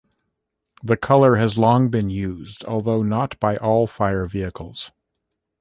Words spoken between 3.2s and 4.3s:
by all fire